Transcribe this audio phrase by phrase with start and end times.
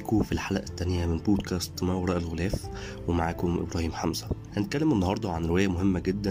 [0.00, 2.54] بيكم في الحلقة التانية من بودكاست ما وراء الغلاف
[3.08, 4.26] ومعاكم إبراهيم حمزة
[4.56, 6.30] هنتكلم النهاردة عن رواية مهمة جدا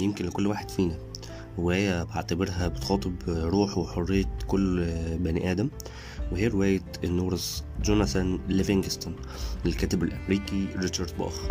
[0.00, 0.98] يمكن لكل واحد فينا.
[1.58, 4.84] رواية بعتبرها بتخاطب روح وحرية كل
[5.18, 5.68] بني آدم
[6.32, 9.16] وهي رواية النورس جوناثان ليفينغستون
[9.64, 11.48] للكاتب الأمريكي ريتشارد باخ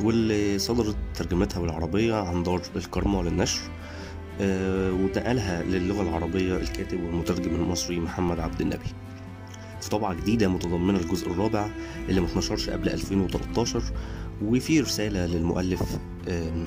[0.00, 3.60] واللي صدرت ترجمتها بالعربية عن دار الكرمة للنشر
[4.40, 8.86] آه، ونقلها للغة العربية الكاتب والمترجم المصري محمد عبد النبي.
[9.84, 11.68] في طبعة جديدة متضمنة الجزء الرابع
[12.08, 13.82] اللي متنشرش قبل 2013
[14.44, 15.82] وفي رسالة للمؤلف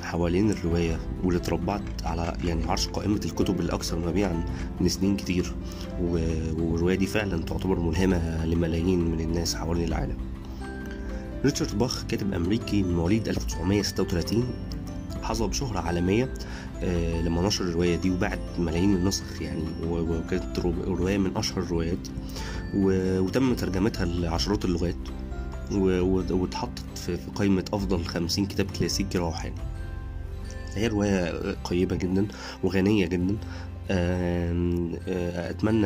[0.01, 4.45] حوالين الرواية واللي اتربعت على يعني عرش قائمة الكتب الأكثر مبيعا
[4.81, 5.55] من سنين كتير
[6.01, 10.17] والرواية دي فعلا تعتبر ملهمة لملايين من الناس حوالين العالم.
[11.45, 14.43] ريتشارد باخ كاتب أمريكي من مواليد 1936
[15.27, 16.33] حظى بشهرة عالمية
[16.83, 22.07] آه، لما نشر الرواية دي وباعت ملايين النسخ يعني وكانت رو- رواية من أشهر الروايات
[22.75, 24.95] وتم ترجمتها لعشرات اللغات
[26.31, 29.55] واتحطت في قائمة أفضل خمسين كتاب كلاسيكي روحاني.
[30.75, 31.31] هي رواية
[31.63, 32.27] قيمة جدا
[32.63, 33.37] وغنية جدا.
[33.91, 34.51] آه،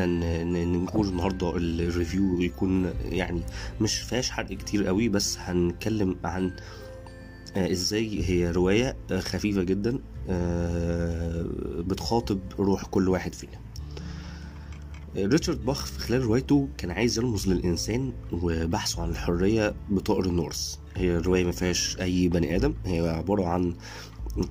[0.05, 0.23] إن-
[0.55, 3.41] إن نقول النهاردة ال review يكون يعني
[3.81, 6.51] مش فيهاش حرق كتير قوي بس هنتكلم عن
[7.57, 9.99] إزاي هي رواية آه، خفيفة جدا
[10.29, 11.45] آه،
[11.79, 13.59] بتخاطب روح كل واحد فينا.
[15.17, 20.79] آه، ريتشارد باخ في خلال روايته كان عايز يرمز للإنسان وبحثه عن الحرية بطائر النورس.
[20.95, 23.73] هي الرواية ما فيهاش أي بني آدم هي عبارة عن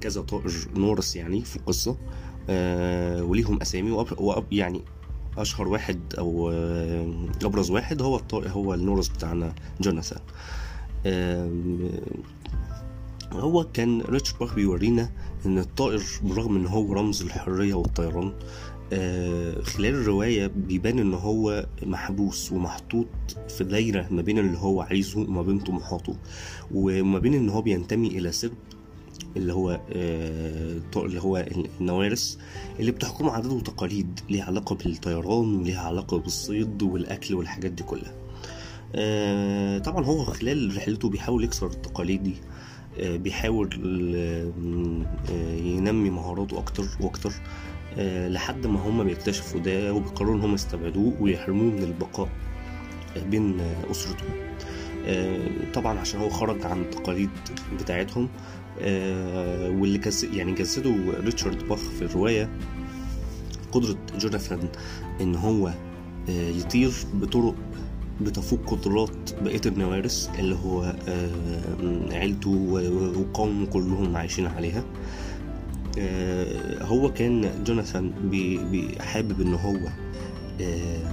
[0.01, 1.97] كذا طائر نورس يعني في القصة.
[2.49, 4.21] آه، وليهم أسامي وأب...
[4.21, 4.53] وأب...
[4.53, 4.81] يعني
[5.39, 10.21] أشهر واحد أو آه، أبرز واحد هو الطائر هو النورس بتاعنا جوناثان.
[11.07, 11.91] آم،
[13.33, 15.11] هو كان ريتشارد باخ بيورينا
[15.47, 18.33] إن الطائر بالرغم إن هو رمز الحريه والطيران
[18.93, 23.07] آه، خلال الرواية بيبان إن هو محبوس ومحطوط
[23.49, 26.17] في دايرة ما بين اللي هو عايزه وما بين طموحاته
[26.75, 28.53] وما بين إن هو بينتمي إلى سرب
[29.37, 31.47] اللي هو آه، الطائر اللي هو
[31.81, 32.39] النوارس
[32.81, 38.15] اللي بتحكمه عادات وتقاليد ليها علاقة بالطيران وليها علاقة بالصيد والأكل والحاجات دي كلها.
[38.95, 42.35] آه، طبعا هو خلال رحلته بيحاول يكسر التقاليد دي.
[42.35, 42.41] آه،
[43.01, 43.71] بيحاول
[44.17, 47.33] آه، ينمي مهاراته أكتر وأكتر
[47.99, 52.29] آه، لحد ما هم بيكتشفوا ده وبيقرروا إن هم يستبعدوه ويحرموه من البقاء
[53.31, 54.25] بين آه، اسرته
[55.07, 55.39] آه،
[55.75, 57.31] طبعا عشان هو خرج عن التقاليد
[57.81, 58.29] بتاعتهم
[58.81, 60.95] آه، واللي جس يعني جسده
[61.25, 62.49] ريتشارد باخ في الرواية
[63.73, 64.69] قدرة جوناثان
[65.21, 65.69] إن هو
[66.29, 67.55] آه، يطير بطرق
[68.21, 71.31] بتفوق قدرات بقية النوارس اللي هو آه،
[72.13, 72.51] عيلته
[73.17, 74.85] وقومه كلهم عايشين عليها.
[75.99, 78.13] آه، هو كان جوناثان
[79.01, 79.79] حابب إن هو
[80.61, 81.13] آه،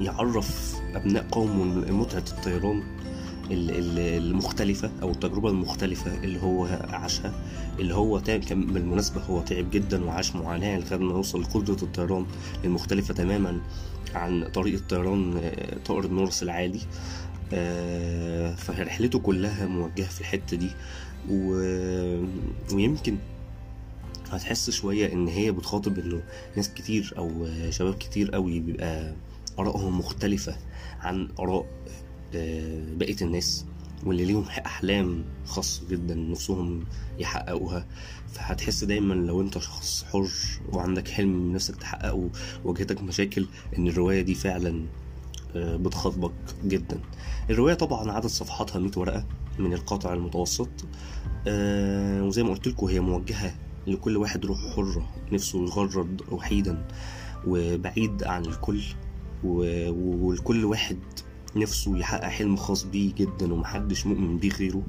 [0.00, 2.76] يعرف أبناء قومه متعة الطيران.
[2.78, 3.15] ال- ال-
[3.50, 7.32] المختلفة أو التجربة المختلفة اللي هو عاشها
[7.78, 12.26] اللي هو تعب كان بالمناسبة هو تعب جدا وعاش معاناة لغاية ما يوصل لقدرة الطيران
[12.64, 13.60] المختلفة تماما
[14.14, 16.80] عن طريقة طيران آه، طائر النورس العالي.
[17.52, 20.70] آه، فرحلته كلها موجهة في الحتة دي.
[21.30, 21.54] و...
[22.72, 23.16] ويمكن
[24.30, 26.22] هتحس شوية إن هي بتخاطب إنه
[26.56, 29.14] ناس كتير أو شباب كتير قوي بيبقى
[29.58, 30.56] آرائهم مختلفة
[31.00, 31.66] عن آراء
[32.34, 33.64] آه، بقية الناس
[34.04, 36.84] واللي ليهم أحلام خاصة جدا نفسهم
[37.18, 37.86] يحققوها.
[38.32, 40.28] فهتحس دايما لو أنت شخص حر
[40.72, 42.30] وعندك حلم نفسك تحققه
[42.64, 43.46] وواجهتك مشاكل
[43.78, 44.86] إن الرواية دي فعلا
[45.56, 46.32] آه، بتخاطبك
[46.64, 47.00] جدا.
[47.50, 49.26] الرواية طبعا عدد صفحاتها 100 ورقة
[49.58, 50.68] من القطع المتوسط
[51.46, 53.54] آه، وزي ما قلت هي موجهة
[53.86, 56.86] لكل واحد روح حرة نفسه يغرد وحيدا
[57.46, 58.82] وبعيد عن الكل
[59.44, 60.98] ولكل واحد
[61.56, 64.82] نفسه يحقق حلم خاص بيه جدا ومحدش مؤمن بيه غيره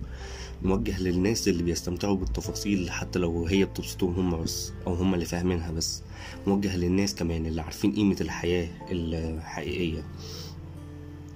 [0.62, 5.71] موجه للناس اللي بيستمتعوا بالتفاصيل حتى لو هي بتبسطهم هم بس أو هم اللي فاهمينها
[5.71, 6.03] بس.
[6.47, 10.03] موجه للناس كمان اللي عارفين قيمة الحياة الحقيقية.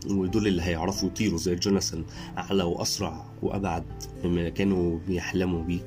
[0.10, 2.04] ودول اللي هيعرفوا يطيروا زي جوناثان
[2.38, 3.84] أعلى وأسرع وأبعد
[4.24, 5.80] مما كانوا بيحلموا بيه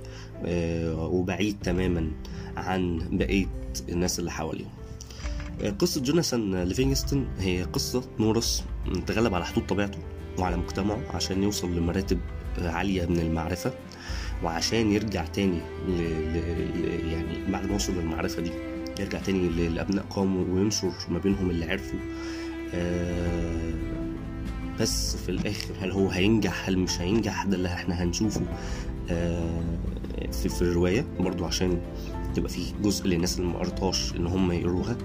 [0.44, 2.10] آه، وبعيد تماما
[2.56, 3.46] عن بقية
[3.88, 4.70] الناس اللي حواليهم.
[5.78, 8.64] قصة جوناثان ليفينغستون هي قصة نورس
[9.06, 9.98] تغلب على حدود طبيعته
[10.38, 12.20] وعلى مجتمعه عشان يوصل لمراتب
[12.58, 13.72] عالية من المعرفة
[14.44, 15.92] وعشان يرجع تاني ل...
[16.32, 16.36] ل...
[17.12, 18.50] يعني بعد ما وصل للمعرفة دي
[19.00, 21.94] يرجع تاني لأبناء قومه وينشر ما بينهم اللي عرفه.
[22.74, 23.72] آه،
[24.80, 28.40] بس في الآخر هل هو هينجح؟ هل مش هينجح؟ ده اللي إحنا هنشوفه
[29.10, 29.60] آه،
[30.32, 31.80] في, في الرواية برضو عشان
[32.34, 34.96] تبقى في جزء للناس اللي ما قرتهاش إن هم يقروها.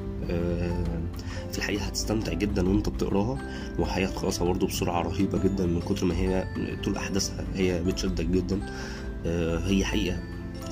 [1.52, 3.38] في الحقيقة هتستمتع جدا وأنت بتقراها
[3.80, 6.48] وهيخلصها برضه بسرعة رهيبة جدا من كتر ما هي
[6.84, 8.60] طول أحداثها هي بتشدك جدا.
[9.26, 10.20] آه، هي حقيقة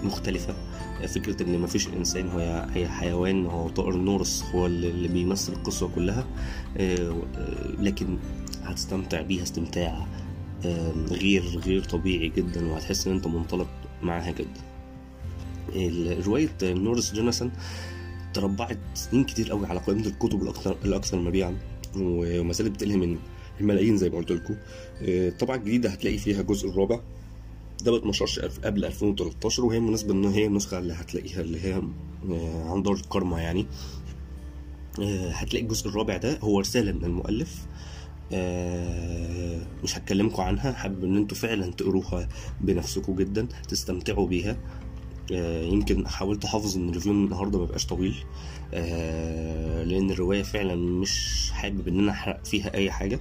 [0.04, 0.56] مختلفة.
[1.08, 6.26] فكرة إن مفيش إنسان هو هي حيوان هو طائر النورس هو اللي بيمثل القصة كلها.
[6.78, 8.18] آه، آه، لكن
[8.64, 10.08] هتستمتع بيها استمتاع
[10.66, 13.68] آه، غير غير طبيعي جدا وهتحس إن أنت منطلق
[14.04, 14.68] معاها جدا.
[16.26, 17.52] رواية نورس جوناثان
[18.38, 21.58] تربعت سنين كتير قوي على قائمة الكتب الأكثر الأكثر مبيعا
[21.96, 23.18] وما زالت بتلهم من
[23.60, 24.54] الملايين زي ما قلت لكم.
[25.02, 27.00] آه، الطبعة الجديدة هتلاقي فيها الجزء الرابع.
[27.84, 31.82] ده ما اتنشرش قبل 2013 وهي مناسبة إن هي النسخة اللي هتلاقيها اللي هي
[32.32, 33.66] آه، عن دار الكرمة يعني.
[35.00, 37.66] آه، هتلاقي الجزء الرابع ده هو رسالة من المؤلف.
[38.32, 40.72] آه، مش هتكلمكم عنها.
[40.72, 42.30] حابب إن أنتوا فعلا تقروها
[42.62, 44.52] بنفسكم جدا تستمتعوا بيها.
[44.52, 44.58] آه،
[45.72, 48.16] يمكن حاولت أحافظ إن الريفيو النهارده ما يبقاش طويل
[48.74, 53.20] آه، لأن الرواية فعلا مش حابب إن أنا أحرق فيها أي حاجة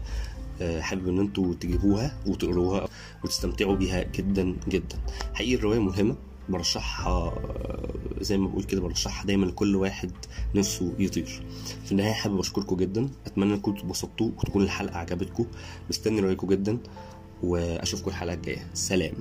[0.61, 2.89] آه، حابب إن أنتوا تجيبوها وتقروها
[3.25, 4.99] وتستمتعوا بيها جدا جدا.
[5.35, 6.17] حقيقي الرواية ملهمه
[6.49, 10.13] برشحها آه، زي ما بقول كده برشحها دايما لكل واحد
[10.55, 11.43] نفسه يطير.
[11.85, 15.47] في النهاية حابب أشكركم جدا أتمنى إنكم تتبسطوا وتكون الحلقة عجبتكم.
[15.91, 16.79] مستني رأيكم جدا
[17.43, 18.67] وأشوفكم الحلقة الجاية.
[18.75, 19.15] سلام.